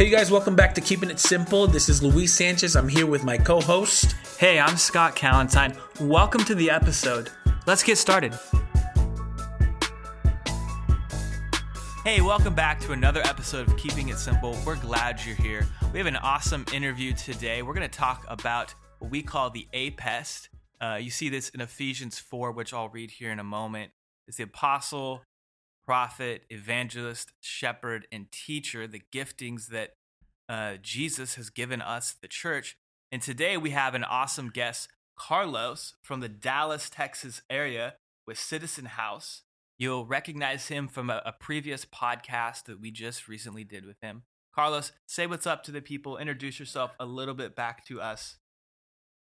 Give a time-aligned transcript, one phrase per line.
[0.00, 1.66] Hey, you guys, welcome back to Keeping It Simple.
[1.66, 2.74] This is Luis Sanchez.
[2.74, 4.14] I'm here with my co host.
[4.38, 5.76] Hey, I'm Scott Calentine.
[6.00, 7.28] Welcome to the episode.
[7.66, 8.32] Let's get started.
[12.02, 14.56] Hey, welcome back to another episode of Keeping It Simple.
[14.64, 15.66] We're glad you're here.
[15.92, 17.60] We have an awesome interview today.
[17.60, 20.48] We're going to talk about what we call the APEST.
[20.80, 23.90] Uh, you see this in Ephesians 4, which I'll read here in a moment.
[24.26, 25.20] It's the apostle,
[25.90, 29.94] prophet, evangelist, shepherd, and teacher, the giftings that
[30.48, 32.76] uh, Jesus has given us, the church.
[33.10, 38.84] And today we have an awesome guest, Carlos from the Dallas, Texas area with Citizen
[38.84, 39.42] House.
[39.78, 44.22] You'll recognize him from a, a previous podcast that we just recently did with him.
[44.54, 48.36] Carlos, say what's up to the people, introduce yourself a little bit back to us.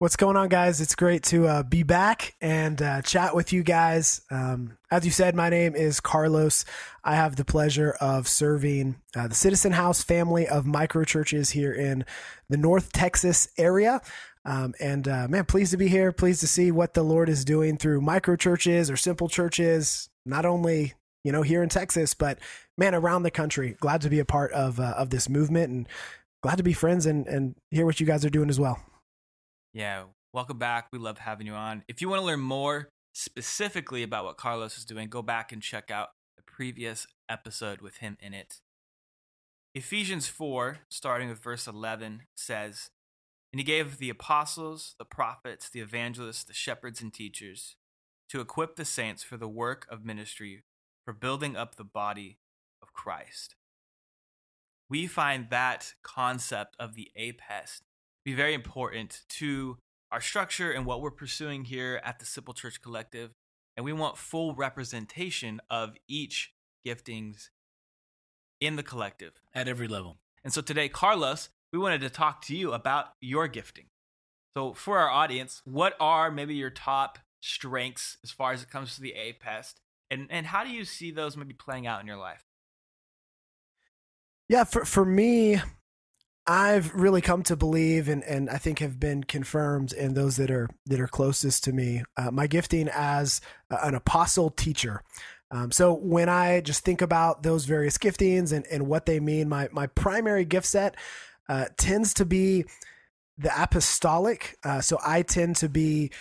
[0.02, 0.82] What's going on, guys?
[0.82, 4.22] It's great to uh, be back and uh, chat with you guys.
[4.32, 6.66] Um, as you said, my name is Carlos.
[7.04, 11.72] I have the pleasure of serving uh, the Citizen House family of micro churches here
[11.72, 12.04] in
[12.50, 14.02] the North Texas area.
[14.44, 16.12] Um, and uh, man, pleased to be here.
[16.12, 20.48] Pleased to see what the Lord is doing through micro churches or simple churches, not
[20.48, 22.40] only you know here in Texas, but
[22.76, 23.76] man, around the country.
[23.80, 25.88] Glad to be a part of uh, of this movement and
[26.42, 28.82] glad to be friends and and hear what you guys are doing as well.
[29.74, 30.88] Yeah, welcome back.
[30.92, 31.84] We love having you on.
[31.88, 35.62] If you want to learn more specifically about what Carlos is doing, go back and
[35.62, 38.60] check out the previous episode with him in it.
[39.74, 42.90] Ephesians 4, starting with verse 11, says,
[43.54, 47.78] And he gave the apostles, the prophets, the evangelists, the shepherds, and teachers
[48.28, 50.64] to equip the saints for the work of ministry,
[51.06, 52.40] for building up the body
[52.84, 53.56] of Christ.
[54.90, 57.84] We find that concept of the APEST
[58.24, 59.78] be very important to
[60.12, 63.32] our structure and what we're pursuing here at the Simple Church Collective.
[63.78, 66.54] And we want full representation of each
[66.86, 67.50] giftings
[68.60, 70.18] in the collective at every level.
[70.44, 73.86] And so today, Carlos, we wanted to talk to you about your gifting.
[74.56, 78.96] So for our audience, what are maybe your top strengths as far as it comes
[78.96, 79.80] to the APEST?
[80.10, 82.44] And, and how do you see those maybe playing out in your life?
[84.50, 85.62] Yeah, for, for me,
[86.48, 90.50] I've really come to believe, and, and I think have been confirmed in those that
[90.50, 95.04] are that are closest to me, uh, my gifting as an apostle teacher.
[95.52, 99.50] Um, so when I just think about those various giftings and, and what they mean,
[99.50, 100.96] my my primary gift set
[101.48, 102.66] uh, tends to be
[103.38, 104.58] the apostolic.
[104.64, 106.12] Uh, so I tend to be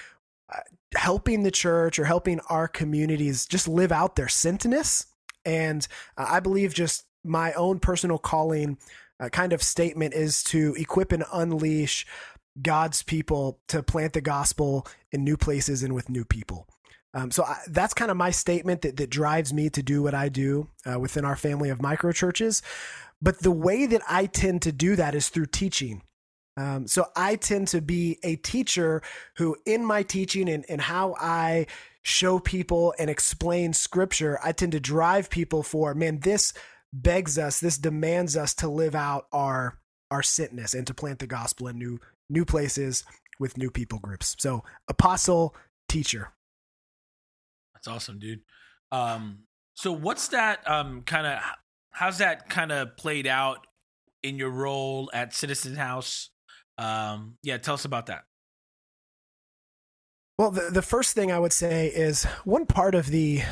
[0.52, 0.60] uh,
[0.94, 5.06] helping the church or helping our communities just live out their sentness,
[5.46, 5.86] and
[6.18, 8.78] uh, I believe just my own personal calling
[9.20, 12.06] uh, kind of statement is to equip and unleash
[12.60, 16.66] God's people to plant the gospel in new places and with new people.
[17.12, 20.14] Um, so I, that's kind of my statement that, that drives me to do what
[20.14, 22.62] I do uh, within our family of micro churches.
[23.20, 26.02] But the way that I tend to do that is through teaching.
[26.56, 29.02] Um, so I tend to be a teacher
[29.36, 31.66] who, in my teaching and, and how I
[32.02, 36.52] show people and explain scripture, I tend to drive people for, man, this
[36.92, 39.78] begs us, this demands us to live out our
[40.10, 43.04] our sentness and to plant the gospel in new new places
[43.38, 44.36] with new people groups.
[44.38, 45.54] So apostle,
[45.88, 46.32] teacher.
[47.74, 48.40] That's awesome, dude.
[48.92, 51.38] Um, so what's that um kind of
[51.90, 53.66] how's that kind of played out
[54.22, 56.30] in your role at Citizen House?
[56.78, 58.24] Um, yeah, tell us about that.
[60.38, 63.42] Well, the, the first thing I would say is one part of the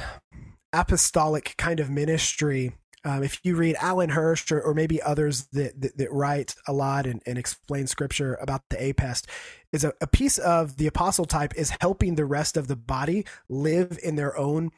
[0.73, 2.73] apostolic kind of ministry
[3.05, 6.73] um, if you read Alan Hirsch or, or maybe others that, that, that, write a
[6.73, 9.27] lot and, and explain scripture about the APEST,
[9.73, 13.25] is a, a piece of the apostle type is helping the rest of the body
[13.49, 14.71] live in their own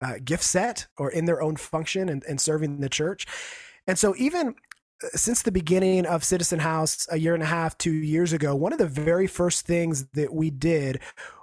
[0.00, 3.26] uh, gift set or in their own function and, and serving the church.
[3.86, 4.54] And so, even
[5.02, 8.54] uh, since the beginning of Citizen House a year and a half, two years ago,
[8.54, 11.00] one of the very first things that we did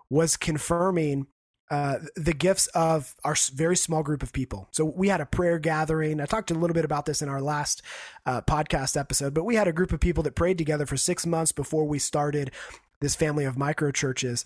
[0.10, 1.28] was confirming
[1.74, 4.68] uh, the gifts of our very small group of people.
[4.70, 6.22] So we had a prayer gathering.
[6.22, 7.82] I talked a little bit about this in our last
[8.28, 11.26] uh, podcast episode, but we had a group of people that prayed together for six
[11.26, 12.52] months before we started
[13.02, 14.46] this family of micro churches.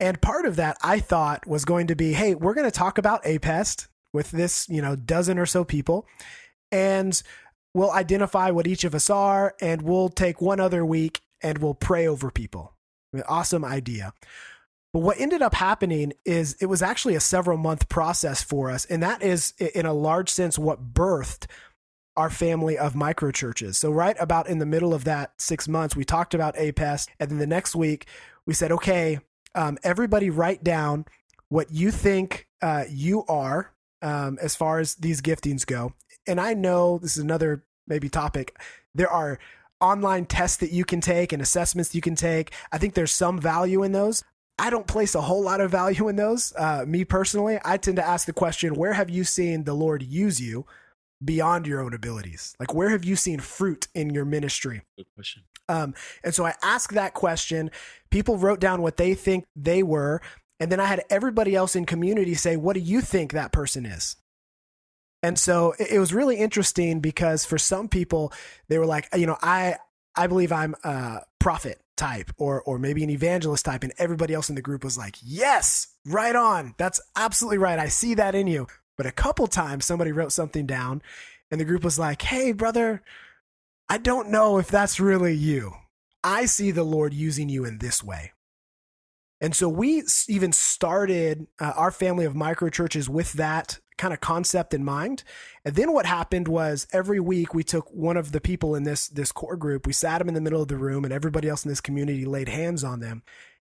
[0.00, 2.96] And part of that I thought was going to be, hey, we're going to talk
[2.96, 6.06] about APEST with this, you know, dozen or so people,
[6.72, 7.22] and
[7.74, 11.74] we'll identify what each of us are, and we'll take one other week and we'll
[11.74, 12.72] pray over people.
[13.28, 14.14] Awesome idea.
[14.92, 18.84] But what ended up happening is it was actually a several month process for us.
[18.86, 21.46] And that is, in a large sense, what birthed
[22.16, 23.78] our family of micro churches.
[23.78, 27.08] So, right about in the middle of that six months, we talked about APEST.
[27.20, 28.06] And then the next week,
[28.44, 29.20] we said, okay,
[29.54, 31.04] um, everybody write down
[31.48, 35.92] what you think uh, you are um, as far as these giftings go.
[36.26, 38.58] And I know this is another maybe topic.
[38.94, 39.38] There are
[39.80, 42.52] online tests that you can take and assessments you can take.
[42.72, 44.24] I think there's some value in those.
[44.58, 46.52] I don't place a whole lot of value in those.
[46.56, 50.02] Uh, me personally, I tend to ask the question, where have you seen the Lord
[50.02, 50.66] use you
[51.24, 52.54] beyond your own abilities?
[52.58, 54.82] Like, where have you seen fruit in your ministry?
[54.96, 55.44] Good question.
[55.68, 55.94] Um,
[56.24, 57.70] and so I asked that question.
[58.10, 60.20] People wrote down what they think they were.
[60.60, 63.86] And then I had everybody else in community say, what do you think that person
[63.86, 64.16] is?
[65.22, 68.32] And so it was really interesting because for some people,
[68.68, 69.76] they were like, you know, I,
[70.16, 73.82] I believe I'm a prophet type or, or maybe an evangelist type.
[73.82, 76.74] And everybody else in the group was like, yes, right on.
[76.78, 77.78] That's absolutely right.
[77.78, 78.66] I see that in you.
[78.96, 81.02] But a couple times somebody wrote something down
[81.50, 83.02] and the group was like, Hey, brother,
[83.88, 85.74] I don't know if that's really you.
[86.24, 88.32] I see the Lord using you in this way.
[89.40, 94.20] And so we even started uh, our family of micro churches with that kind of
[94.20, 95.24] concept in mind.
[95.64, 99.08] And then what happened was every week we took one of the people in this
[99.08, 101.64] this core group, we sat them in the middle of the room and everybody else
[101.64, 103.22] in this community laid hands on them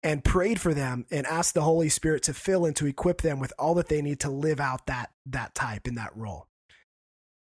[0.02, 3.40] and prayed for them and asked the Holy Spirit to fill and to equip them
[3.40, 6.46] with all that they need to live out that that type in that role.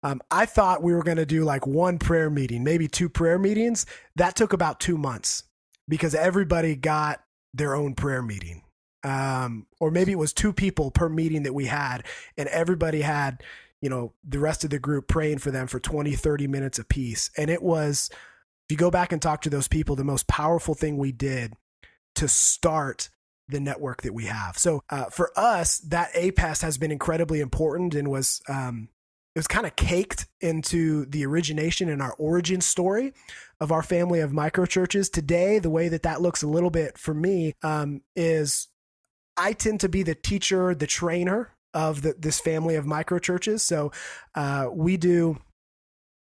[0.03, 3.39] Um, I thought we were going to do like one prayer meeting, maybe two prayer
[3.39, 3.85] meetings.
[4.15, 5.43] That took about two months
[5.87, 7.21] because everybody got
[7.53, 8.63] their own prayer meeting.
[9.03, 12.03] Um, or maybe it was two people per meeting that we had,
[12.37, 13.43] and everybody had,
[13.81, 17.29] you know, the rest of the group praying for them for 20, 30 minutes apiece.
[17.37, 20.73] And it was, if you go back and talk to those people, the most powerful
[20.73, 21.53] thing we did
[22.15, 23.09] to start
[23.47, 24.57] the network that we have.
[24.57, 28.89] So uh, for us, that APEST has been incredibly important and was um,
[29.35, 33.13] it was kind of caked into the origination and our origin story
[33.59, 35.09] of our family of micro churches.
[35.09, 38.67] Today, the way that that looks a little bit for me um, is
[39.37, 43.63] I tend to be the teacher, the trainer of the, this family of micro churches.
[43.63, 43.91] So
[44.35, 45.39] uh, we do.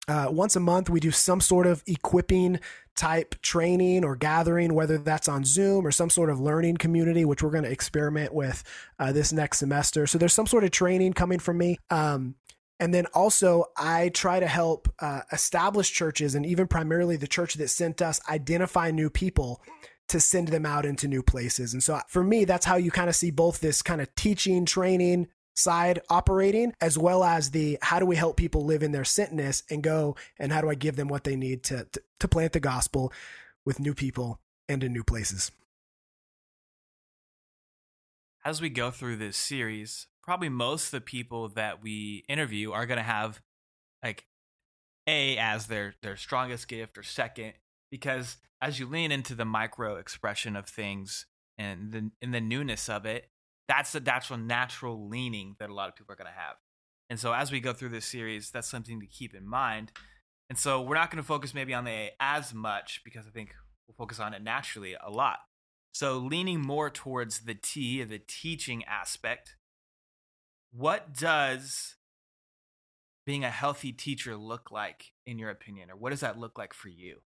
[0.09, 2.61] Uh, once a month, we do some sort of equipping
[2.95, 7.43] type training or gathering, whether that's on Zoom or some sort of learning community, which
[7.43, 8.63] we're going to experiment with
[8.99, 10.07] uh, this next semester.
[10.07, 11.77] So there's some sort of training coming from me.
[11.89, 12.35] Um,
[12.79, 17.55] and then also, I try to help uh, established churches and even primarily the church
[17.55, 19.61] that sent us identify new people
[20.09, 21.73] to send them out into new places.
[21.73, 24.65] And so for me, that's how you kind of see both this kind of teaching,
[24.65, 29.03] training side operating, as well as the how do we help people live in their
[29.03, 32.27] sentness and go and how do I give them what they need to, to, to
[32.27, 33.11] plant the gospel
[33.65, 34.39] with new people
[34.69, 35.51] and in new places.
[38.45, 42.85] As we go through this series, probably most of the people that we interview are
[42.85, 43.41] going to have
[44.03, 44.25] like
[45.07, 47.53] a as their their strongest gift or second
[47.91, 51.25] because as you lean into the micro expression of things
[51.57, 53.29] and the in the newness of it
[53.67, 56.55] that's the natural natural leaning that a lot of people are going to have.
[57.09, 59.91] And so as we go through this series that's something to keep in mind.
[60.49, 63.29] And so we're not going to focus maybe on the a as much because i
[63.29, 63.53] think
[63.87, 65.39] we'll focus on it naturally a lot.
[65.93, 69.55] So leaning more towards the t the teaching aspect
[70.71, 71.95] what does
[73.25, 76.73] being a healthy teacher look like in your opinion or what does that look like
[76.73, 77.17] for you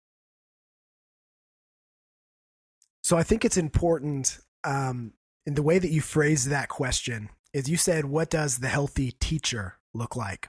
[3.11, 5.13] so i think it's important um,
[5.45, 9.11] in the way that you phrase that question is you said what does the healthy
[9.19, 10.49] teacher look like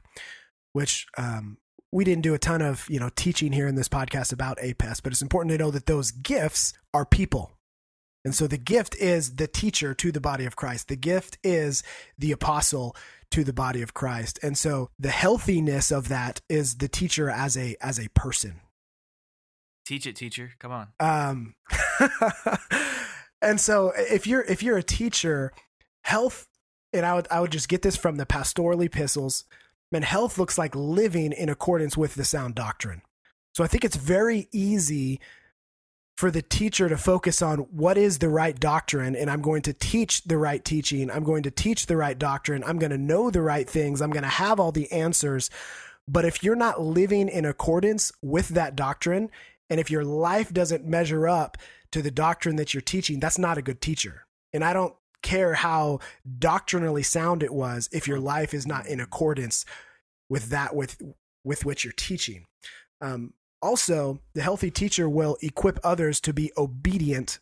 [0.74, 1.58] which um,
[1.92, 5.02] we didn't do a ton of you know teaching here in this podcast about apes
[5.02, 7.58] but it's important to know that those gifts are people
[8.24, 10.90] and so the gift is the teacher to the body of Christ.
[10.90, 11.82] The gift is
[12.20, 12.96] the apostle
[13.32, 14.40] to the body of Christ.
[14.44, 18.62] And so the healthiness of that is the teacher as a as a person.
[19.86, 20.52] Teach it, teacher.
[20.60, 20.88] Come on.
[21.00, 21.56] Um
[23.42, 25.52] and so if you're if you're a teacher,
[26.04, 26.48] health
[26.94, 29.46] and I would I would just get this from the pastoral epistles,
[29.92, 33.02] And health looks like living in accordance with the sound doctrine.
[33.56, 35.20] So I think it's very easy
[36.18, 39.74] for the teacher to focus on what is the right doctrine and I'm going to
[39.74, 41.10] teach the right teaching.
[41.10, 42.64] I'm going to teach the right doctrine.
[42.64, 44.02] I'm going to know the right things.
[44.02, 45.50] I'm going to have all the answers.
[46.08, 49.32] But if you're not living in accordance with that doctrine,
[49.72, 51.58] and if your life doesn't measure up
[51.94, 54.28] to the doctrine that you're teaching, that's not a good teacher.
[54.52, 56.00] And I don't care how
[56.40, 59.64] doctrinally sound it was if your life is not in accordance
[60.30, 61.02] with that with
[61.46, 62.46] with which you're teaching.
[63.00, 67.40] Um, also, the healthy teacher will equip others to be obedient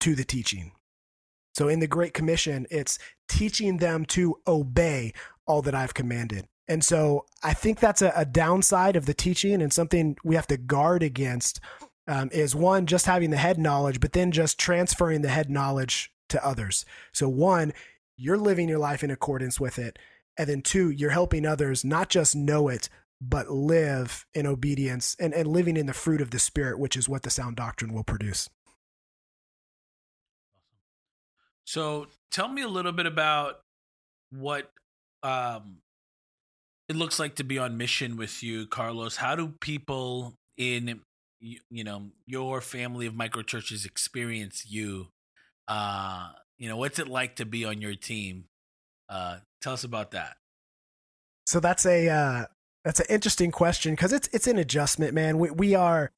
[0.00, 0.72] to the teaching.
[1.54, 5.14] So in the Great Commission, it's teaching them to obey
[5.46, 6.46] all that I've commanded.
[6.70, 10.46] And so I think that's a, a downside of the teaching and something we have
[10.46, 11.58] to guard against
[12.06, 16.12] um, is one, just having the head knowledge, but then just transferring the head knowledge
[16.28, 16.84] to others.
[17.12, 17.72] So, one,
[18.16, 19.98] you're living your life in accordance with it.
[20.38, 22.88] And then two, you're helping others not just know it,
[23.20, 27.08] but live in obedience and, and living in the fruit of the Spirit, which is
[27.08, 28.48] what the sound doctrine will produce.
[31.64, 33.56] So tell me a little bit about
[34.30, 34.70] what
[35.24, 35.78] um,
[36.90, 39.14] it looks like to be on mission with you, Carlos.
[39.14, 41.00] How do people in
[41.38, 45.06] you know your family of micro churches experience you?
[45.68, 48.46] Uh, you know, what's it like to be on your team?
[49.08, 50.34] Uh, tell us about that.
[51.46, 52.46] So that's a uh,
[52.84, 55.38] that's an interesting question because it's it's an adjustment, man.
[55.38, 56.10] We we are,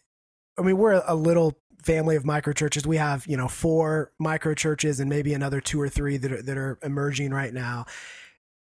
[0.58, 2.86] I mean, we're a little family of micro churches.
[2.86, 6.40] We have you know four micro churches and maybe another two or three that are,
[6.40, 7.84] that are emerging right now.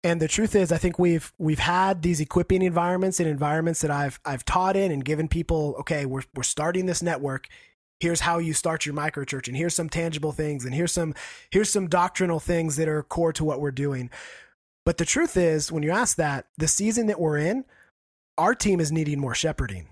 [0.03, 3.91] And the truth is, I think we've we've had these equipping environments and environments that
[3.91, 5.75] I've I've taught in and given people.
[5.81, 7.47] Okay, we're we're starting this network.
[7.99, 11.13] Here's how you start your micro church, and here's some tangible things, and here's some
[11.51, 14.09] here's some doctrinal things that are core to what we're doing.
[14.85, 17.65] But the truth is, when you ask that, the season that we're in,
[18.39, 19.87] our team is needing more shepherding.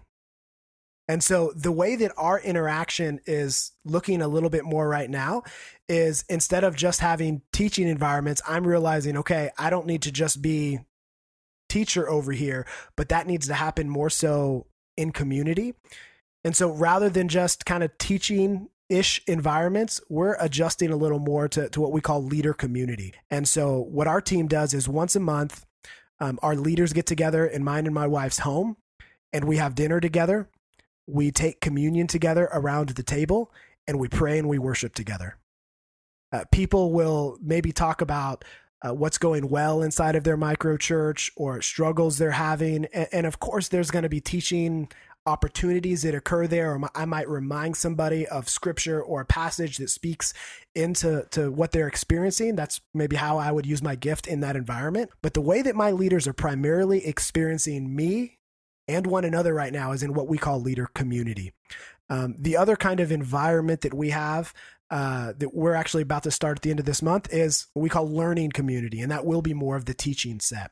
[1.10, 5.42] And so the way that our interaction is looking a little bit more right now
[5.90, 10.40] is instead of just having teaching environments, I'm realizing, okay, I don't need to just
[10.40, 10.82] be
[11.68, 15.74] teacher over here, but that needs to happen more so in community.
[16.44, 21.48] And so rather than just kind of teaching ish environments, we're adjusting a little more
[21.48, 23.16] to, to what we call leader community.
[23.32, 25.66] And so what our team does is once a month,
[26.20, 28.78] um, our leaders get together in mine and my wife's home
[29.34, 30.48] and we have dinner together
[31.10, 33.52] we take communion together around the table
[33.88, 35.38] and we pray and we worship together.
[36.32, 38.46] Uh, people will maybe talk about
[38.82, 42.86] uh, what's going well inside of their micro church or struggles they're having.
[42.94, 44.90] And, and of course, there's going to be teaching
[45.26, 46.74] opportunities that occur there.
[46.74, 50.34] Or I might remind somebody of scripture or a passage that speaks
[50.76, 52.56] into to what they're experiencing.
[52.56, 55.12] That's maybe how I would use my gift in that environment.
[55.22, 58.39] But the way that my leaders are primarily experiencing me
[58.90, 61.54] and one another right now is in what we call leader community.
[62.10, 64.54] Um, the other kind of environment that we have
[64.92, 67.84] uh, that we're actually about to start at the end of this month is what
[67.84, 70.72] we call learning community, and that will be more of the teaching set.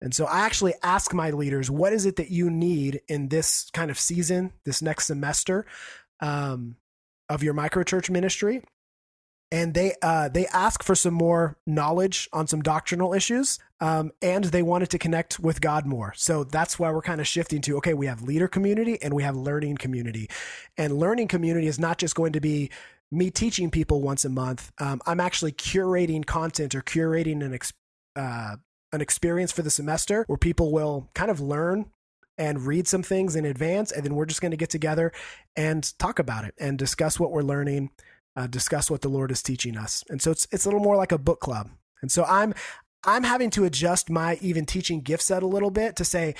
[0.00, 3.68] And so I actually ask my leaders, what is it that you need in this
[3.74, 5.66] kind of season, this next semester
[6.20, 6.76] um,
[7.28, 8.62] of your microchurch ministry?
[9.50, 14.44] And they uh, they ask for some more knowledge on some doctrinal issues, um, and
[14.44, 16.12] they wanted to connect with God more.
[16.16, 19.22] So that's why we're kind of shifting to okay, we have leader community and we
[19.22, 20.28] have learning community,
[20.76, 22.70] and learning community is not just going to be
[23.10, 24.70] me teaching people once a month.
[24.78, 27.72] Um, I'm actually curating content or curating an ex-
[28.16, 28.56] uh,
[28.92, 31.86] an experience for the semester where people will kind of learn
[32.36, 35.10] and read some things in advance, and then we're just going to get together
[35.56, 37.90] and talk about it and discuss what we're learning
[38.36, 40.04] uh, discuss what the Lord is teaching us.
[40.08, 41.70] And so it's it's a little more like a book club.
[42.02, 42.54] And so I'm
[43.04, 46.34] I'm having to adjust my even teaching gift set a little bit to say,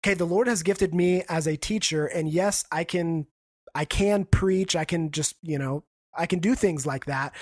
[0.00, 3.26] okay, the Lord has gifted me as a teacher, and yes, I can
[3.74, 5.84] I can preach, I can just you know
[6.16, 7.34] I can do things like that.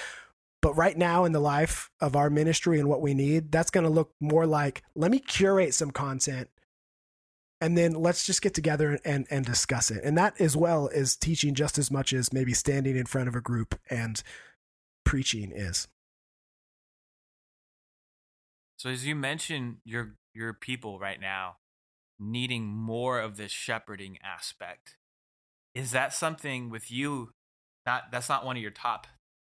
[0.62, 3.84] But right now in the life of our ministry and what we need, that's going
[3.84, 6.48] to look more like let me curate some content
[7.60, 10.02] and then let's just get together and and discuss it.
[10.04, 13.34] And that as well is teaching just as much as maybe standing in front of
[13.34, 14.22] a group and
[15.04, 15.88] preaching is.
[18.76, 21.56] So as you mentioned your your people right now
[22.18, 24.96] needing more of this shepherding aspect.
[25.74, 27.30] Is that something with you
[27.86, 29.06] not that's not one of your top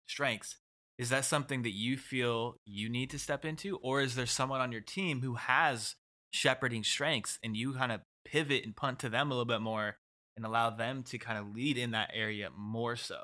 [0.07, 0.57] strengths.
[0.97, 3.77] Is that something that you feel you need to step into?
[3.77, 5.95] Or is there someone on your team who has
[6.37, 9.97] shepherding strengths and you kind of pivot and punt to them a little bit more
[10.35, 13.17] and allow them to kind of lead in that area more so?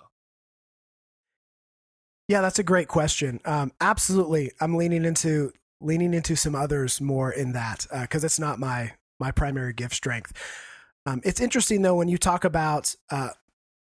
[2.27, 3.39] Yeah, that's a great question.
[3.45, 5.51] Um, absolutely, I'm leaning into
[5.81, 9.93] leaning into some others more in that because uh, it's not my my primary gift
[9.93, 10.31] strength.
[11.05, 13.29] Um, it's interesting though when you talk about uh,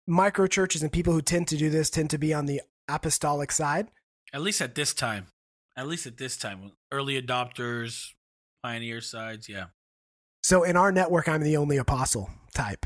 [0.05, 3.51] micro churches and people who tend to do this tend to be on the apostolic
[3.51, 3.89] side.
[4.33, 5.27] At least at this time,
[5.77, 8.09] at least at this time, early adopters,
[8.63, 9.65] pioneer sides, yeah.
[10.41, 12.85] So in our network, I'm the only apostle type.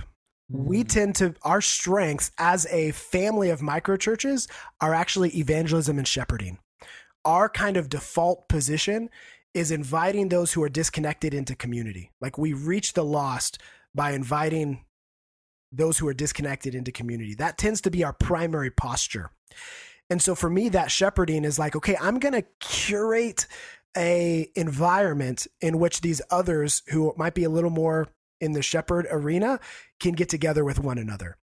[0.50, 0.89] We mm.
[0.89, 4.48] tend to, our strengths as a family of micro churches
[4.81, 6.60] are actually evangelism and shepherding.
[7.25, 9.10] Our kind of default position
[9.53, 12.12] is inviting those who are disconnected into community.
[12.22, 13.60] Like we reach the lost
[13.93, 14.86] by inviting
[15.72, 17.36] those who are disconnected into community.
[17.36, 19.31] That tends to be our primary posture.
[20.10, 23.48] And so for me, that shepherding is like, okay, I'm going to curate
[23.98, 28.08] a environment in which these others who might be a little more
[28.39, 29.60] in the shepherd arena
[30.00, 31.36] can get together with one another.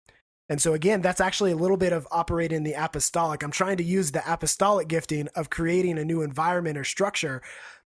[0.49, 3.43] And so again, that's actually a little bit of operating the apostolic.
[3.43, 7.41] I'm trying to use the apostolic gifting of creating a new environment or structure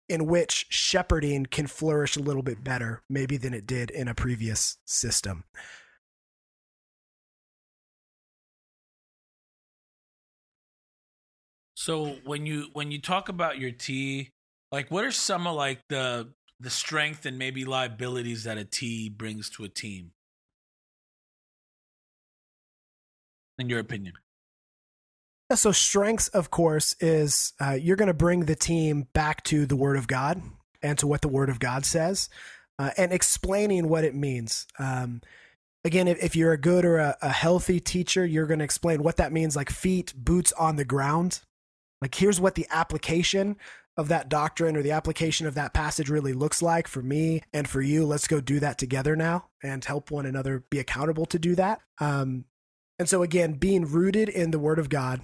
[0.10, 4.14] in which shepherding can flourish a little bit better, maybe than it did in a
[4.14, 5.46] previous system.
[11.76, 14.32] So when you when you talk about your T,
[14.74, 19.08] like what are some of like the the strength and maybe liabilities that a T
[19.08, 20.12] brings to a team?
[23.60, 24.14] In your opinion?
[25.54, 29.76] So strengths, of course, is uh, you're going to bring the team back to the
[29.76, 30.42] Word of God
[30.82, 32.28] and to what the Word of God says,
[32.80, 34.66] uh, and explaining what it means.
[34.80, 35.22] Um,
[35.86, 39.04] again, if, if, you're a good or a, a healthy teacher, you're going to explain
[39.04, 41.42] what that means, like feet, boots on the ground.
[42.02, 43.58] Like here's what the application
[43.96, 47.68] of that doctrine or the application of that passage really looks like for me and
[47.68, 48.06] for you.
[48.06, 51.80] Let's go do that together now and help one another be accountable to do that.
[52.00, 52.46] Um,
[52.98, 55.22] and so again, being rooted in the Word of God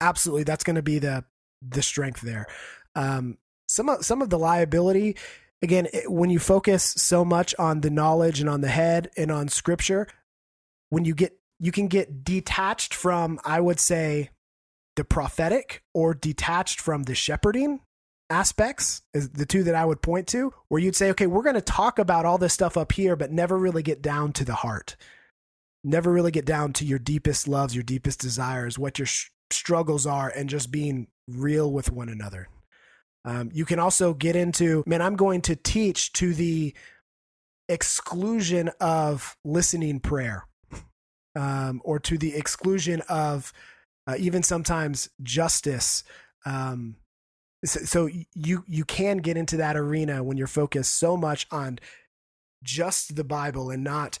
[0.00, 1.24] absolutely that's going to be the
[1.62, 2.46] the strength there.
[2.94, 3.38] Um,
[3.68, 5.16] some of some of the liability
[5.62, 9.32] again it, when you focus so much on the knowledge and on the head and
[9.32, 10.06] on scripture
[10.90, 14.28] when you get you can get detached from i would say
[14.96, 17.80] the prophetic or detached from the shepherding
[18.30, 21.54] aspects is the two that i would point to where you'd say okay we're going
[21.54, 24.54] to talk about all this stuff up here but never really get down to the
[24.54, 24.96] heart
[25.84, 29.06] never really get down to your deepest loves your deepest desires what your
[29.50, 32.48] struggles are and just being real with one another.
[33.24, 36.74] Um, you can also get into, man, I'm going to teach to the
[37.68, 40.46] exclusion of listening prayer
[41.36, 43.52] um, or to the exclusion of
[44.06, 46.04] uh, even sometimes justice.
[46.44, 46.96] Um,
[47.64, 51.78] so, so you you can get into that arena when you're focused so much on
[52.62, 54.18] just the Bible and not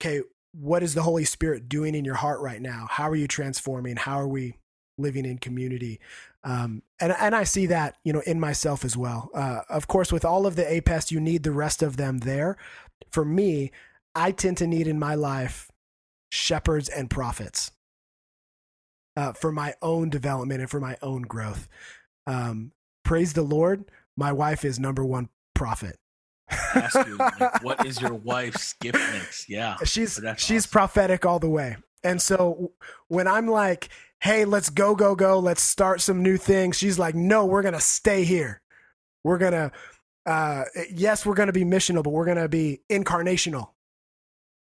[0.00, 2.86] okay what is the Holy Spirit doing in your heart right now?
[2.88, 3.96] How are you transforming?
[3.96, 4.54] How are we
[4.98, 6.00] living in community?
[6.44, 9.30] Um, and and I see that you know in myself as well.
[9.34, 12.56] Uh, of course, with all of the APEST, you need the rest of them there.
[13.10, 13.70] For me,
[14.14, 15.70] I tend to need in my life
[16.30, 17.70] shepherds and prophets
[19.16, 21.68] uh, for my own development and for my own growth.
[22.26, 22.72] Um,
[23.04, 23.84] praise the Lord,
[24.16, 25.98] my wife is number one prophet
[26.48, 29.48] ask you, like, what is your wife's gift mix?
[29.48, 30.70] Yeah, she's she's awesome.
[30.70, 31.76] prophetic all the way.
[32.02, 32.72] And so
[33.08, 33.88] when I'm like,
[34.20, 35.38] "Hey, let's go, go, go!
[35.38, 38.60] Let's start some new things," she's like, "No, we're gonna stay here.
[39.22, 39.72] We're gonna,
[40.26, 43.70] uh, yes, we're gonna be missional, but we're gonna be incarnational.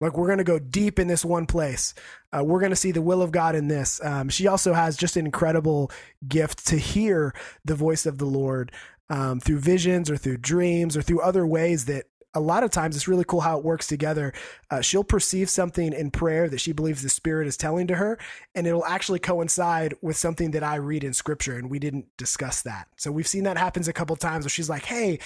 [0.02, 1.94] Like we're gonna go deep in this one place.
[2.36, 5.16] Uh, we're gonna see the will of God in this." Um, she also has just
[5.16, 5.90] an incredible
[6.28, 7.32] gift to hear
[7.64, 8.72] the voice of the Lord
[9.08, 12.96] um, through visions or through dreams or through other ways that a lot of times
[12.96, 14.32] it's really cool how it works together.
[14.70, 18.18] Uh, she'll perceive something in prayer that she believes the Spirit is telling to her,
[18.54, 22.62] and it'll actually coincide with something that I read in Scripture, and we didn't discuss
[22.62, 22.88] that.
[22.96, 25.18] So we've seen that happens a couple times where she's like, "Hey."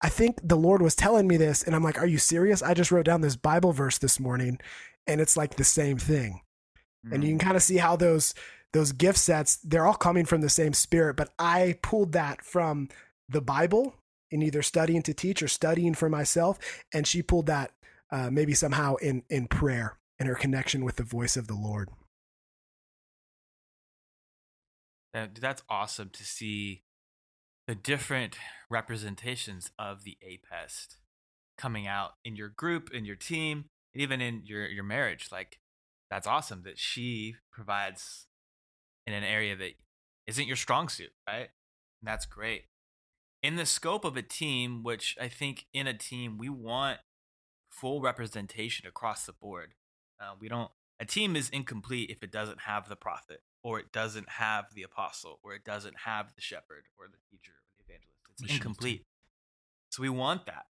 [0.00, 2.62] I think the Lord was telling me this, and I'm like, "Are you serious?
[2.62, 4.58] I just wrote down this Bible verse this morning,
[5.06, 6.40] and it's like the same thing."
[7.06, 7.14] Mm.
[7.14, 7.42] And you can mm.
[7.42, 8.34] kind of see how those
[8.72, 12.88] those gift sets they're all coming from the same spirit, but I pulled that from
[13.28, 13.94] the Bible
[14.30, 16.58] in either studying to teach or studying for myself.
[16.92, 17.72] And she pulled that
[18.10, 21.88] uh, maybe somehow in, in prayer and her connection with the voice of the Lord.
[25.12, 26.82] That's awesome to see
[27.68, 28.36] the different
[28.68, 30.96] representations of the APEST
[31.56, 35.28] coming out in your group, in your team, even in your, your marriage.
[35.30, 35.60] Like,
[36.10, 38.26] that's awesome that she provides
[39.06, 39.74] in an area that
[40.26, 41.50] isn't your strong suit, right?
[42.00, 42.64] And that's great
[43.42, 46.98] in the scope of a team, which I think in a team we want
[47.70, 49.74] full representation across the board.
[50.20, 50.70] Uh, we don't.
[51.00, 54.82] A team is incomplete if it doesn't have the prophet, or it doesn't have the
[54.82, 58.18] apostle, or it doesn't have the shepherd, or the teacher, or the evangelist.
[58.32, 58.98] It's Mission incomplete.
[58.98, 59.04] Team.
[59.90, 60.66] So we want that.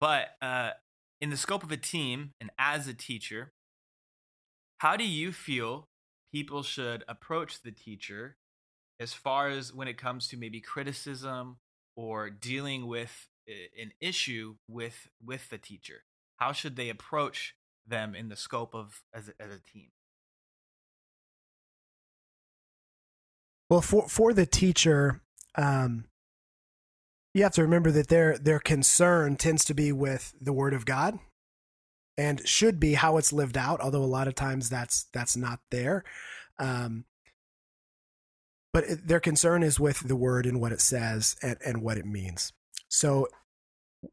[0.00, 0.72] But uh,
[1.20, 3.52] in the scope of a team, and as a teacher,
[4.78, 5.88] how do you feel
[6.32, 8.36] people should approach the teacher
[9.00, 11.56] as far as when it comes to maybe criticism
[11.96, 13.28] or dealing with
[13.80, 16.04] an issue with with the teacher
[16.36, 17.54] how should they approach
[17.88, 19.88] them in the scope of as a, as a team
[23.70, 25.20] well for for the teacher
[25.56, 26.04] um
[27.34, 30.86] you have to remember that their their concern tends to be with the word of
[30.86, 31.18] god
[32.16, 35.60] and should be how it's lived out although a lot of times that's that's not
[35.70, 36.04] there
[36.58, 37.04] um
[38.72, 41.96] but it, their concern is with the word and what it says and, and what
[41.98, 42.52] it means.
[42.88, 43.28] So,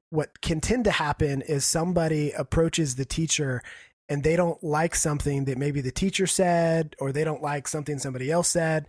[0.09, 3.61] what can tend to happen is somebody approaches the teacher
[4.09, 7.97] and they don't like something that maybe the teacher said or they don't like something
[7.99, 8.87] somebody else said.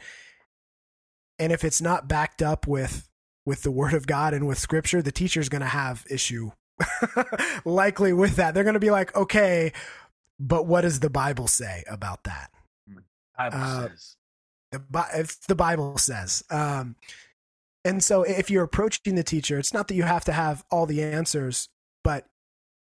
[1.38, 3.08] And if it's not backed up with
[3.44, 6.50] with the word of God and with scripture, the teacher's going to have issue
[7.64, 8.54] likely with that.
[8.54, 9.72] They're going to be like, okay,
[10.38, 12.50] but what does the Bible say about that?
[13.38, 14.16] Bible Uh, says.
[14.72, 16.42] The, it's the Bible says.
[16.50, 16.96] Um,
[17.86, 20.86] and so if you're approaching the teacher, it's not that you have to have all
[20.86, 21.68] the answers,
[22.02, 22.26] but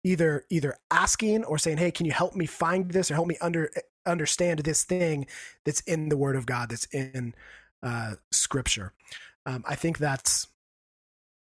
[0.04, 3.38] either either asking or saying, "Hey, can you help me find this or help me
[3.42, 3.72] under
[4.06, 5.26] understand this thing
[5.66, 7.34] that's in the Word of God, that's in
[7.82, 8.94] uh, Scripture."
[9.48, 10.48] Um, I think that's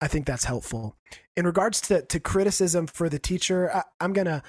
[0.00, 0.96] I think that's helpful.
[1.37, 4.44] In regards to to criticism for the teacher, I, I'm gonna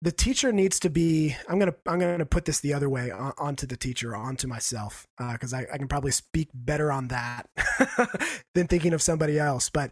[0.00, 3.32] the teacher needs to be i'm gonna i'm gonna put this the other way on,
[3.36, 7.48] onto the teacher onto myself uh, because I, I can probably speak better on that
[8.54, 9.70] than thinking of somebody else.
[9.70, 9.90] But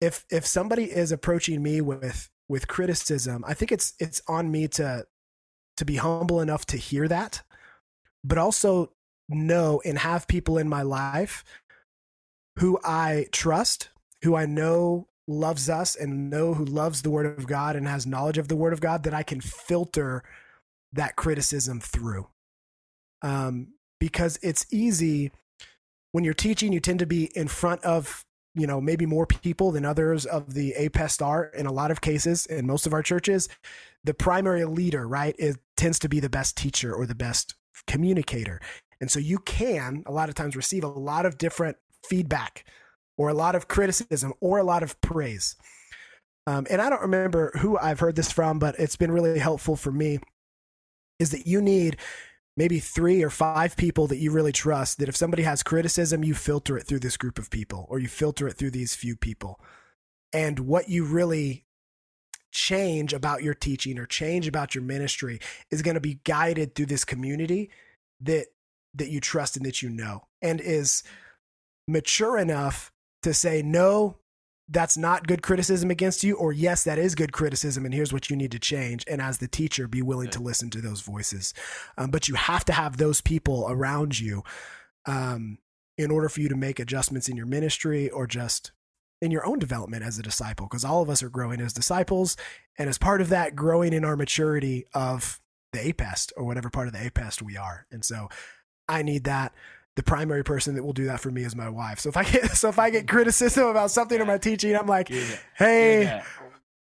[0.00, 4.68] if if somebody is approaching me with with criticism i think it's it's on me
[4.68, 5.04] to
[5.76, 7.42] to be humble enough to hear that
[8.24, 8.92] but also
[9.28, 11.44] know and have people in my life
[12.58, 13.88] who i trust
[14.22, 18.06] who i know loves us and know who loves the word of God and has
[18.06, 20.22] knowledge of the word of God that I can filter
[20.92, 22.28] that criticism through.
[23.22, 25.32] Um, because it's easy
[26.12, 29.72] when you're teaching, you tend to be in front of, you know, maybe more people
[29.72, 33.02] than others of the APEST are in a lot of cases in most of our
[33.02, 33.48] churches.
[34.04, 37.54] The primary leader, right, it tends to be the best teacher or the best
[37.86, 38.60] communicator.
[39.00, 41.76] And so you can a lot of times receive a lot of different
[42.08, 42.64] feedback
[43.16, 45.56] or a lot of criticism or a lot of praise.
[46.46, 49.76] Um, and I don't remember who I've heard this from, but it's been really helpful
[49.76, 50.18] for me.
[51.18, 51.96] Is that you need
[52.56, 56.34] maybe three or five people that you really trust that if somebody has criticism, you
[56.34, 59.60] filter it through this group of people or you filter it through these few people.
[60.32, 61.64] And what you really
[62.52, 66.86] change about your teaching or change about your ministry is going to be guided through
[66.86, 67.70] this community
[68.20, 68.46] that
[68.94, 71.02] that you trust and that you know and is
[71.86, 72.90] mature enough
[73.26, 74.16] to say no
[74.68, 78.30] that's not good criticism against you or yes that is good criticism and here's what
[78.30, 79.04] you need to change.
[79.08, 81.52] And as the teacher be willing to listen to those voices.
[81.98, 84.42] Um, but you have to have those people around you
[85.06, 85.58] um,
[85.98, 88.70] in order for you to make adjustments in your ministry or just
[89.20, 92.36] in your own development as a disciple because all of us are growing as disciples.
[92.78, 95.40] And as part of that growing in our maturity of
[95.72, 97.86] the apest or whatever part of the apest we are.
[97.90, 98.28] And so
[98.88, 99.52] i need that
[99.96, 101.98] the primary person that will do that for me is my wife.
[101.98, 104.86] So if I get so if I get criticism about something or my teaching, I'm
[104.86, 105.08] like,
[105.56, 106.22] hey,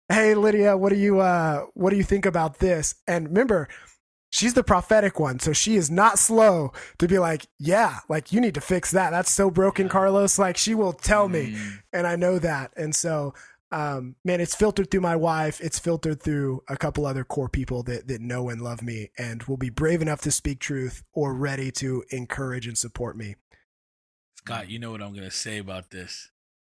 [0.09, 2.95] hey Lydia, what do you uh what do you think about this?
[3.07, 3.67] And remember,
[4.31, 8.41] she's the prophetic one, so she is not slow to be like, yeah, like you
[8.41, 9.11] need to fix that.
[9.11, 10.37] That's so broken, Carlos.
[10.39, 11.79] Like she will tell me, Mm.
[11.93, 12.71] and I know that.
[12.75, 13.33] And so
[13.71, 15.59] um, man, it's filtered through my wife.
[15.61, 19.41] It's filtered through a couple other core people that that know and love me, and
[19.43, 23.35] will be brave enough to speak truth or ready to encourage and support me.
[24.37, 26.29] Scott, you know what I'm gonna say about this.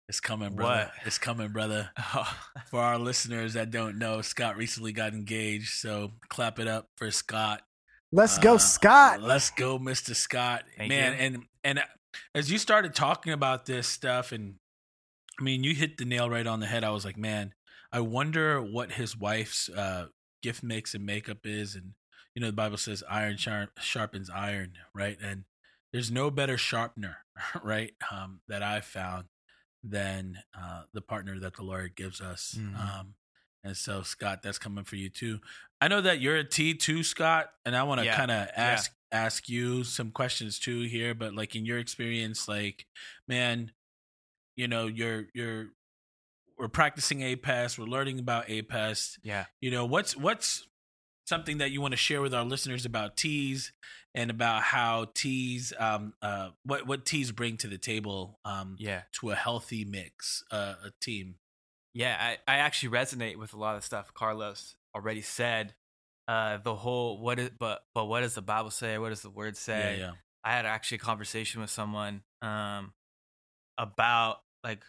[0.08, 0.92] It's coming, brother.
[0.96, 1.08] What?
[1.08, 1.90] It's coming, brother.
[2.14, 2.32] Oh,
[2.70, 7.10] For our listeners that don't know, Scott recently got engaged, so clap it up for
[7.10, 7.62] Scott.
[8.12, 9.22] Let's go, Uh, Scott.
[9.22, 10.16] Let's go, Mr.
[10.16, 10.64] Scott.
[10.78, 11.20] Thank Man, you.
[11.20, 11.84] and and
[12.36, 14.56] as you started talking about this stuff, and
[15.40, 16.84] I mean, you hit the nail right on the head.
[16.84, 17.54] I was like, man,
[17.92, 20.08] I wonder what his wife's uh,
[20.42, 21.94] gift mix and makeup is, and
[22.34, 25.18] you know, the Bible says iron sharpens iron, right?
[25.22, 25.44] And
[25.94, 27.18] there's no better sharpener,
[27.64, 29.26] right, um, that I've found
[29.84, 32.56] than uh, the partner that the Lord gives us.
[32.58, 32.76] Mhm.
[33.00, 33.14] Um,
[33.64, 35.40] and so, Scott, that's coming for you too.
[35.82, 38.16] I know that you're a T too, Scott, and I want to Yeah.
[38.16, 41.14] kind of ask ask you some questions too here.
[41.16, 42.86] But like in your experience, like,
[43.28, 43.72] man,
[44.56, 45.68] you know, you're you're
[46.58, 49.20] we're practicing APES, we're learning about APES.
[49.24, 49.46] yeah.
[49.62, 50.68] You know, what's what's
[51.28, 53.74] something that you want to share with our listeners about teas
[54.14, 59.02] and about how teas um uh what what teas bring to the table um Yeah.
[59.20, 61.36] to a healthy mix uh, a team
[61.96, 65.74] Yeah, I, I actually resonate with a lot of stuff Carlos already said.
[66.28, 68.98] Uh, the whole what is but but what does the Bible say?
[68.98, 69.98] What does the Word say?
[69.98, 70.12] yeah yeah
[70.44, 72.94] I had actually a conversation with someone um
[73.78, 74.84] about like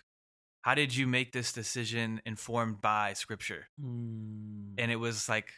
[0.62, 3.68] how did you make this decision informed by Scripture?
[3.80, 4.74] Mm.
[4.78, 5.52] And it was like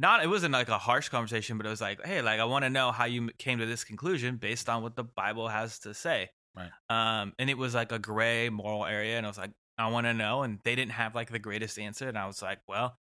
[0.00, 2.64] not it wasn't like a harsh conversation, but it was like, hey, like I want
[2.64, 5.94] to know how you came to this conclusion based on what the Bible has to
[5.94, 6.30] say.
[6.56, 6.70] Right.
[6.90, 10.06] Um, and it was like a gray moral area, and I was like, I want
[10.06, 12.96] to know, and they didn't have like the greatest answer, and I was like, well,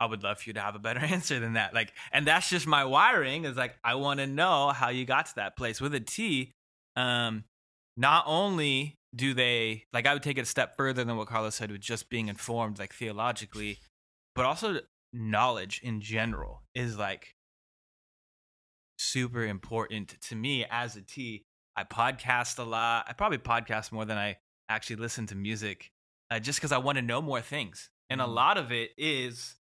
[0.00, 1.74] I would love for you to have a better answer than that.
[1.74, 5.26] Like, and that's just my wiring is like I want to know how you got
[5.26, 6.52] to that place with a T.
[6.96, 7.44] Um,
[7.96, 11.54] not only do they like I would take it a step further than what Carlos
[11.54, 13.78] said with just being informed, like theologically,
[14.34, 14.80] but also
[15.12, 17.34] knowledge in general is like
[18.98, 21.44] super important to me as a T
[21.76, 23.06] I podcast a lot.
[23.08, 25.90] I probably podcast more than I actually listen to music,
[26.30, 27.90] uh, just because I want to know more things.
[28.10, 28.34] And a Mhm.
[28.34, 29.56] lot of it is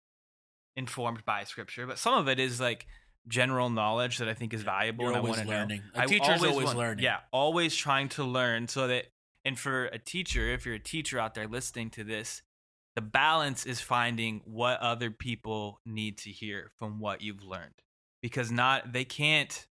[0.75, 2.87] informed by scripture, but some of it is like
[3.27, 5.05] general knowledge that I think is valuable.
[5.05, 5.81] You're and always I want to learning.
[5.93, 5.99] know.
[5.99, 7.03] A I teacher's always want- learning.
[7.03, 9.07] Yeah, always trying to learn so that.
[9.45, 12.41] And for a teacher, if you're a teacher out there listening to this,
[12.95, 17.75] the balance is finding what other people need to hear from what you've learned.
[18.21, 19.67] Because not they can't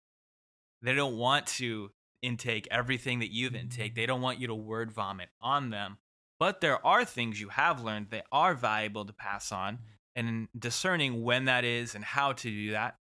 [0.81, 1.91] they don't want to
[2.23, 3.63] intake everything that you've mm-hmm.
[3.63, 5.99] intake they don't want you to word vomit on them.
[6.41, 9.81] But there are things you have learned that are valuable to pass on
[10.15, 12.97] and discerning when that is and how to do that.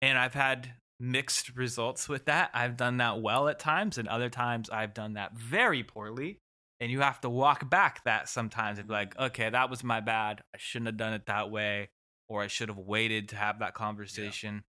[0.00, 2.50] And i've had mixed results with that.
[2.54, 6.40] I've done that well at times and other times i've done that very poorly.
[6.78, 10.00] And you have to walk back that sometimes and be like okay that was my
[10.00, 10.42] bad.
[10.54, 11.90] I shouldn't have done it that way
[12.28, 14.64] or i should have waited to have that conversation.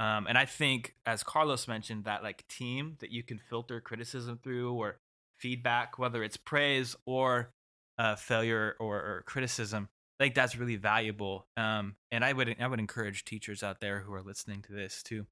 [0.00, 4.40] Um, and i think as carlos mentioned that like team that you can filter criticism
[4.42, 4.98] through or
[5.38, 7.50] feedback whether it's praise or
[7.98, 11.46] uh, failure or, or criticism i think that's really valuable.
[11.56, 15.00] Um, and i would i would encourage teachers out there who are listening to this
[15.00, 15.26] too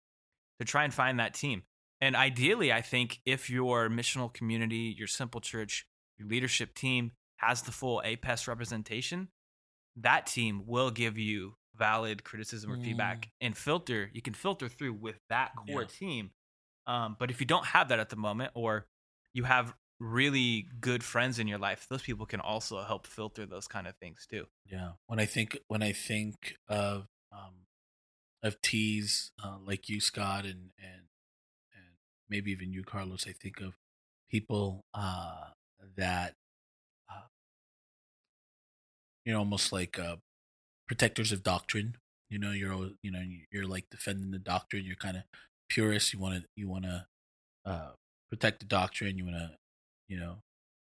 [0.62, 1.62] to try and find that team
[2.00, 5.86] and ideally i think if your missional community your simple church
[6.18, 9.28] your leadership team has the full APES representation,
[9.96, 12.84] that team will give you valid criticism or Mm.
[12.84, 14.10] feedback and filter.
[14.12, 15.88] You can filter through with that core Yeah.
[15.88, 16.30] team.
[16.86, 18.86] Um, but if you don't have that at the moment, or
[19.32, 23.66] you have really good friends in your life, those people can also help filter those
[23.66, 24.46] kind of things too.
[24.66, 24.92] Yeah.
[25.06, 27.66] When I think when I think of um
[28.42, 31.04] of teas uh, like you, Scott, and and
[31.74, 31.96] and
[32.28, 33.74] maybe even you, Carlos, I think of
[34.30, 35.48] people uh
[35.96, 36.34] that
[37.10, 37.26] uh,
[39.24, 40.16] you know almost like uh
[40.88, 41.96] protectors of doctrine.
[42.30, 44.84] You know, you're you know you're like defending the doctrine.
[44.84, 45.24] You're kind of
[45.70, 46.12] purist.
[46.12, 47.06] You want to you want to
[47.66, 47.90] uh
[48.30, 49.18] protect the doctrine.
[49.18, 49.50] You want to
[50.08, 50.36] you know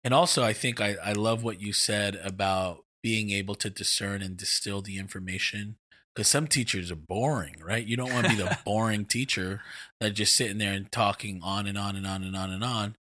[0.05, 4.23] and also, I think I, I love what you said about being able to discern
[4.23, 5.77] and distill the information.
[6.15, 7.85] Because some teachers are boring, right?
[7.85, 9.63] You don't want to be the boring teacher
[10.01, 12.97] that just sitting there and talking on and on and on and on and on.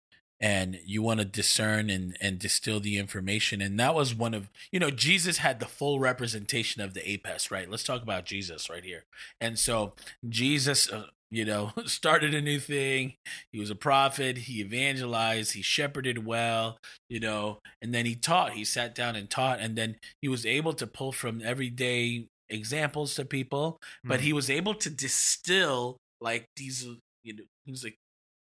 [0.40, 3.61] And you want to discern and, and distill the information.
[3.61, 7.51] And that was one of, you know, Jesus had the full representation of the APES,
[7.51, 7.68] right?
[7.68, 9.05] Let's talk about Jesus right here.
[9.40, 9.94] And so
[10.29, 13.14] Jesus, uh, you know, started a new thing.
[13.51, 14.38] He was a prophet.
[14.38, 15.55] He evangelized.
[15.55, 19.77] He shepherded well you know and then he taught he sat down and taught and
[19.77, 24.22] then he was able to pull from everyday examples to people but Mhm.
[24.24, 26.84] he was able to distill like these
[27.22, 27.96] you know he was like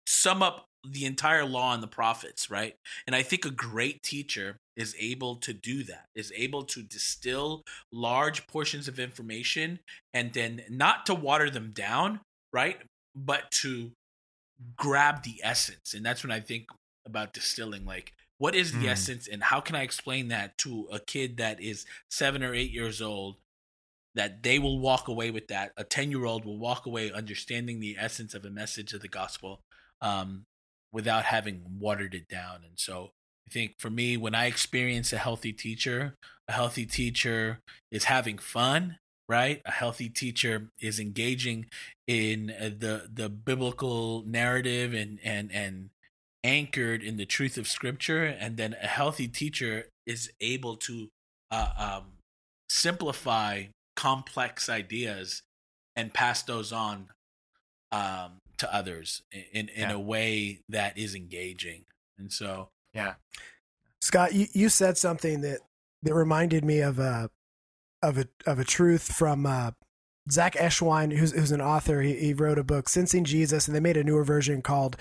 [0.06, 2.74] sum up the entire law and the prophets right
[3.06, 7.62] and i think a great teacher is able to do that is able to distill
[7.92, 9.78] large portions of information
[10.14, 12.20] and then not to water them down
[12.52, 12.80] right
[13.14, 13.92] but to
[14.76, 16.66] grab the essence and that's when i think
[17.06, 18.90] about distilling like what is the Mm.
[18.92, 22.70] essence and how can i explain that to a kid that is seven or eight
[22.70, 23.36] years old
[24.14, 25.72] that they will walk away with that.
[25.76, 29.08] A 10 year old will walk away understanding the essence of a message of the
[29.08, 29.60] gospel
[30.00, 30.44] um,
[30.92, 32.60] without having watered it down.
[32.64, 33.10] And so
[33.48, 36.14] i think for me when i experience a healthy teacher
[36.46, 37.58] a healthy teacher
[37.90, 38.98] is having fun
[39.30, 39.62] right?
[39.64, 41.66] A healthy teacher is engaging
[42.08, 45.90] in uh, the the biblical narrative and and and
[46.42, 48.24] anchored in the truth of scripture.
[48.24, 51.08] And then a healthy teacher is able to
[51.52, 52.04] uh, um,
[52.68, 53.66] simplify
[54.00, 55.42] complex ideas
[55.94, 57.08] and pass those on
[57.92, 59.92] um, to others in in Yeah.
[59.92, 61.84] a way that is engaging
[62.18, 63.14] and so Yeah.
[64.00, 65.60] Scott, you, you said something that
[66.02, 67.30] that reminded me of a
[68.02, 69.72] of a of a truth from uh,
[70.30, 72.00] Zack Eswine, who's who's an author.
[72.00, 74.96] He, he wrote a book, Sensing Jesus, and they made a newer version called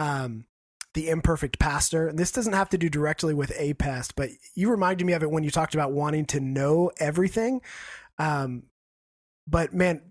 [0.00, 0.46] um,
[0.94, 5.06] "The Imperfect Pastor." And this doesn't have to do directly with APEST, but you reminded
[5.06, 7.60] me of it when you talked about wanting to know everything.
[8.20, 8.64] Um,
[9.48, 10.02] but man,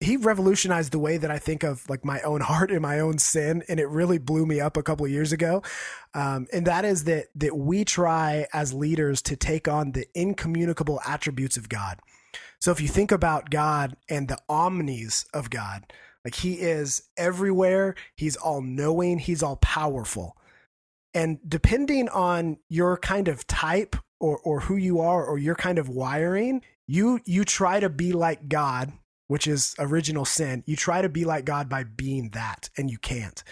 [0.00, 3.18] he revolutionized the way that I think of like my own heart and my own
[3.18, 5.62] sin, and it really blew me up a couple of years ago.
[6.12, 11.00] Um, and that is that that we try as leaders to take on the incommunicable
[11.06, 12.00] attributes of God.
[12.60, 15.92] So if you think about God and the omnis of God,
[16.24, 20.36] like He is everywhere, He's all knowing, He's all powerful,
[21.14, 25.78] and depending on your kind of type or or who you are or your kind
[25.78, 28.92] of wiring, you you try to be like God
[29.32, 30.62] which is original sin.
[30.66, 33.42] You try to be like God by being that, and you can't.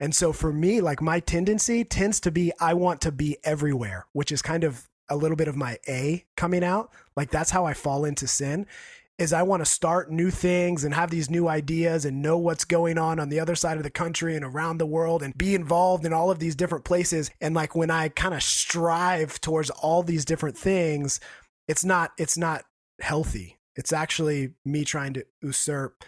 [0.00, 4.06] And so for me, like my tendency tends to be I want to be everywhere,
[4.12, 6.90] which is kind of a little bit of my A coming out.
[7.16, 8.66] Like that's how I fall into sin.
[9.16, 12.64] is I want to start new things and have these new ideas and know what's
[12.64, 15.54] going on on the other side of the country and around the world and be
[15.54, 17.30] involved in all of these different places.
[17.40, 21.20] And like when I kind of strive towards all these different things,
[21.68, 22.64] it's not it's not
[23.00, 23.58] healthy.
[23.76, 26.04] It's actually me trying to usurp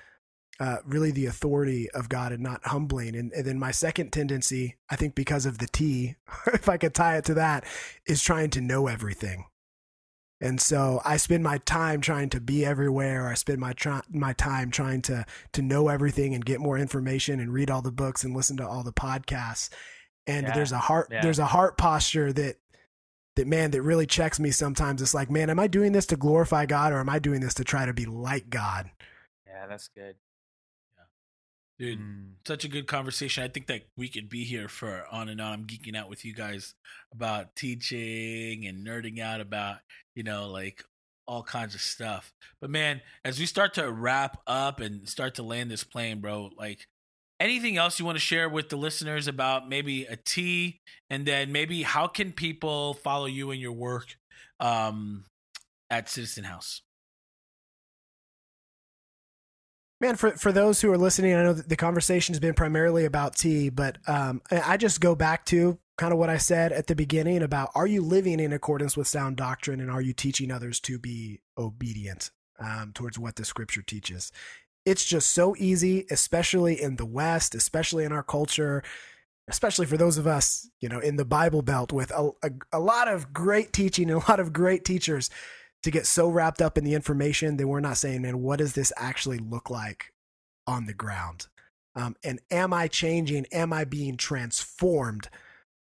[0.58, 3.14] uh, really the authority of God and not humbling.
[3.14, 6.16] And, and, then my second tendency, I think because of the T,
[6.46, 7.64] if I could tie it to that,
[8.06, 9.44] is trying to know everything.
[10.40, 13.28] And so I spend my time trying to be everywhere.
[13.28, 17.40] I spend my try- my time trying to to know everything and get more information
[17.40, 19.70] and read all the books and listen to all the podcasts.
[20.26, 21.22] And yeah, there's a heart yeah.
[21.22, 22.56] there's a heart posture that
[23.36, 25.00] that man that really checks me sometimes.
[25.00, 27.54] It's like, man, am I doing this to glorify God or am I doing this
[27.54, 28.90] to try to be like God?
[29.46, 30.16] Yeah, that's good.
[30.96, 31.04] yeah.
[31.78, 32.30] Dude, mm.
[32.46, 33.44] such a good conversation.
[33.44, 35.52] I think that we could be here for on and on.
[35.52, 36.74] I'm geeking out with you guys
[37.12, 39.78] about teaching and nerding out about,
[40.14, 40.82] you know, like
[41.26, 42.32] all kinds of stuff.
[42.60, 46.50] But man, as we start to wrap up and start to land this plane, bro,
[46.56, 46.86] like
[47.40, 51.52] anything else you want to share with the listeners about maybe a T and then
[51.52, 54.16] maybe how can people follow you and your work
[54.60, 55.24] um
[55.90, 56.82] at Citizen House?
[60.00, 63.36] Man, for for those who are listening, I know the conversation has been primarily about
[63.36, 66.94] T but um, I just go back to kind of what I said at the
[66.94, 70.78] beginning about are you living in accordance with sound doctrine and are you teaching others
[70.80, 74.30] to be obedient um, towards what the scripture teaches?
[74.86, 78.82] It's just so easy, especially in the West, especially in our culture,
[79.48, 82.80] especially for those of us, you know, in the Bible Belt with a, a, a
[82.80, 85.28] lot of great teaching and a lot of great teachers
[85.82, 88.74] to get so wrapped up in the information that we're not saying, man, what does
[88.74, 90.12] this actually look like
[90.66, 91.48] on the ground?
[91.94, 93.46] Um, and am I changing?
[93.52, 95.28] Am I being transformed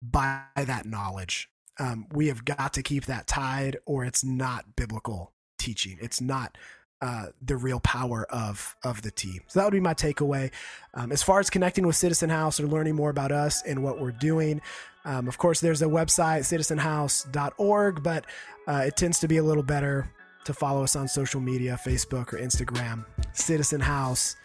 [0.02, 1.50] by that knowledge?
[1.80, 5.98] Um, we have got to keep that tied, or it's not biblical teaching.
[6.02, 6.58] It's not
[7.02, 9.42] uh, the real power of of the team.
[9.48, 10.52] So that would be my takeaway.
[10.94, 14.00] Um, as far as connecting with Citizen House or learning more about us and what
[14.00, 14.62] we're doing,
[15.06, 18.26] um, of course, there's a website, citizenhouse.org, but
[18.68, 20.10] uh, it tends to be a little better
[20.46, 24.36] to follow us on social media, Facebook or Instagram, Citizen House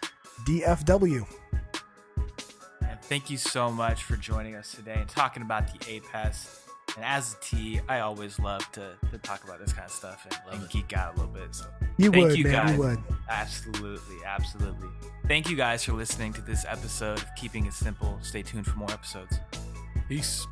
[0.47, 1.25] DFW.
[3.03, 6.70] thank you so much for joining us today and talking about the APEST.
[6.95, 10.27] And as a T, I always love to, to talk about this kind of stuff
[10.29, 11.55] and, and geek out a little bit.
[11.55, 11.65] So
[11.97, 12.73] you would, you man, guys.
[12.73, 12.99] you would.
[13.29, 14.89] Absolutely, absolutely.
[15.27, 18.17] Thank you guys for listening to this episode of Keeping It Simple.
[18.21, 19.39] Stay tuned for more episodes.
[20.09, 20.45] Peace.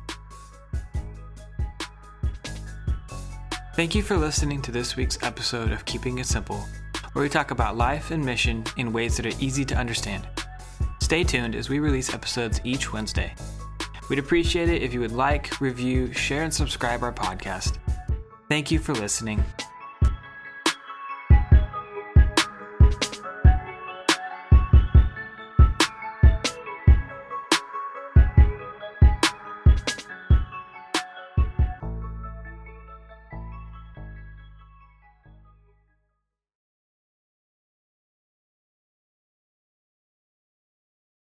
[3.76, 6.64] Thank you for listening to this week's episode of Keeping It Simple,
[7.12, 10.26] where we talk about life and mission in ways that are easy to understand.
[11.00, 13.34] Stay tuned as we release episodes each Wednesday.
[14.10, 17.78] We'd appreciate it if you would like, review, share, and subscribe our podcast.
[18.48, 19.44] Thank you for listening.